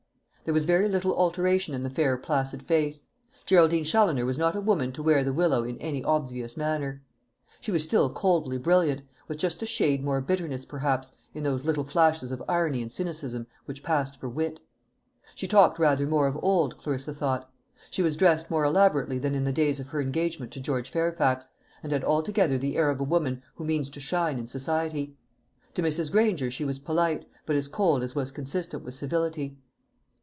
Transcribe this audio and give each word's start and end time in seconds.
There 0.43 0.55
was 0.55 0.65
very 0.65 0.89
little 0.89 1.15
alteration 1.15 1.73
in 1.75 1.83
the 1.83 1.89
fair 1.89 2.17
placid 2.17 2.63
face. 2.63 3.05
Geraldine 3.45 3.85
Challoner 3.85 4.25
was 4.25 4.39
not 4.39 4.55
a 4.55 4.59
woman 4.59 4.91
to 4.93 5.03
wear 5.03 5.23
the 5.23 5.31
willow 5.31 5.63
in 5.63 5.77
any 5.77 6.03
obvious 6.03 6.57
manner. 6.57 7.03
She 7.61 7.71
was 7.71 7.83
still 7.83 8.09
coldly 8.11 8.57
brilliant, 8.57 9.03
with 9.29 9.37
just 9.37 9.61
a 9.61 9.65
shade 9.67 10.03
more 10.03 10.19
bitterness, 10.19 10.65
perhaps, 10.65 11.13
in 11.35 11.43
those 11.43 11.63
little 11.63 11.83
flashes 11.85 12.33
of 12.33 12.43
irony 12.49 12.81
and 12.81 12.91
cynicism 12.91 13.47
which 13.65 13.83
passed 13.83 14.19
for 14.19 14.27
wit. 14.27 14.59
She 15.35 15.47
talked 15.47 15.79
rather 15.79 16.07
more 16.07 16.25
than 16.27 16.39
of 16.39 16.43
old, 16.43 16.77
Clarissa 16.79 17.13
thought; 17.13 17.49
she 17.91 18.01
was 18.01 18.17
dressed 18.17 18.49
more 18.51 18.65
elaborately 18.65 19.19
than 19.19 19.35
in 19.35 19.43
the 19.45 19.53
days 19.53 19.79
of 19.79 19.89
her 19.89 20.01
engagement 20.01 20.51
to 20.53 20.59
George 20.59 20.89
Fairfax, 20.89 21.47
and 21.83 21.93
had 21.93 22.03
altogether 22.03 22.57
the 22.57 22.75
air 22.77 22.89
of 22.89 22.99
a 22.99 23.03
woman 23.05 23.41
who 23.55 23.63
means 23.63 23.89
to 23.91 24.01
shine 24.01 24.39
in 24.39 24.47
society. 24.47 25.15
To 25.75 25.83
Mrs. 25.83 26.11
Granger 26.11 26.49
she 26.51 26.65
was 26.65 26.79
polite, 26.79 27.25
but 27.45 27.55
as 27.55 27.67
cold 27.69 28.01
as 28.03 28.15
was 28.15 28.31
consistent 28.31 28.83
with 28.83 28.95
civility. 28.95 29.57